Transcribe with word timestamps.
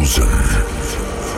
Chosen 0.00 0.28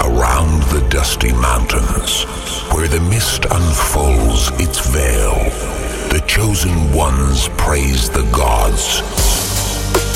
around 0.07 0.62
the 0.71 0.87
dusty 0.88 1.33
mountains, 1.33 2.22
where 2.71 2.87
the 2.87 3.00
mist 3.11 3.45
unfolds 3.46 4.53
its 4.61 4.79
veil, 4.87 5.35
the 6.11 6.22
chosen 6.29 6.93
ones 6.93 7.48
praise 7.56 8.09
the 8.09 8.22
gods 8.30 9.03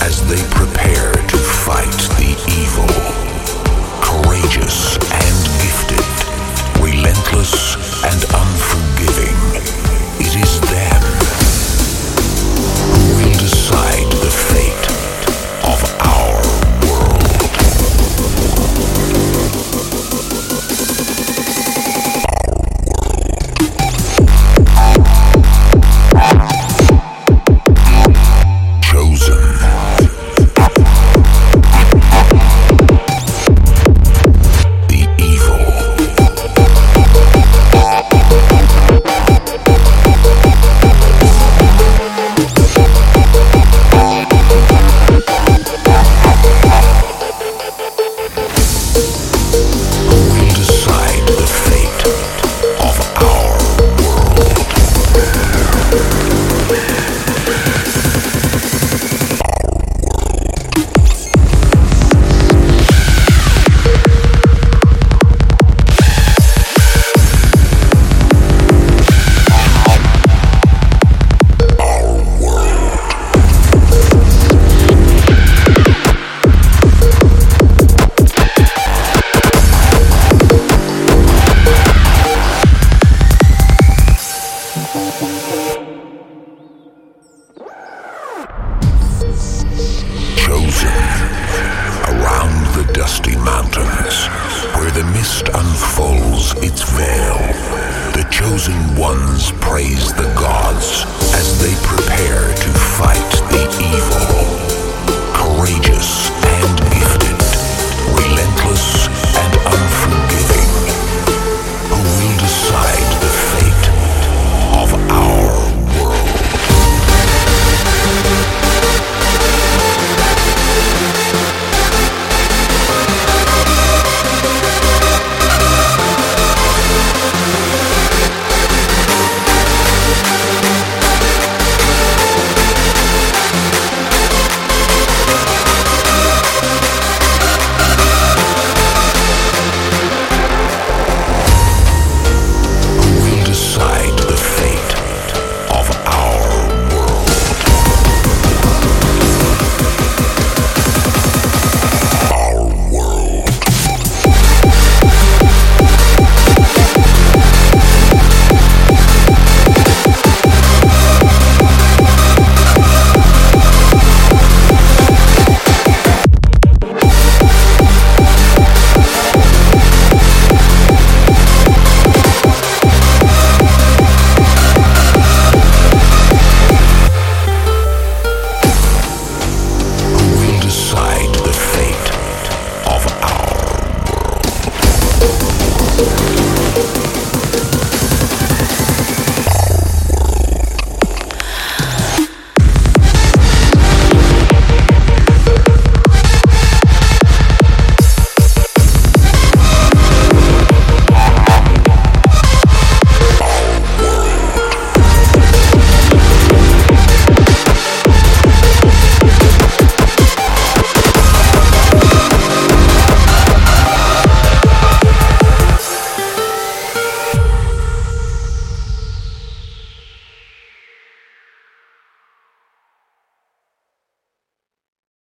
as 0.00 0.22
they 0.28 0.40
prepare 0.54 1.12
to 1.12 1.36
fight 1.36 1.98
the 2.20 2.38
evil. 2.62 2.86
Courageous 4.00 4.94
and 4.94 5.36
gifted, 5.60 6.06
relentless 6.80 7.85
Chosen 90.76 90.90
around 92.06 92.66
the 92.76 92.92
dusty 92.92 93.34
mountains, 93.36 94.26
where 94.76 94.90
the 94.90 95.04
mist 95.14 95.48
unfolds 95.48 96.52
its 96.62 96.82
veil. 96.92 97.38
The 98.12 98.28
chosen 98.30 98.76
ones 98.94 99.52
praise 99.52 100.12
the 100.12 100.30
gods 100.38 101.06
as 101.32 101.58
they 101.62 101.74
prepare 101.86 102.54
to 102.54 102.70
fight 102.98 103.30
the 103.50 103.64
evil. 103.80 104.75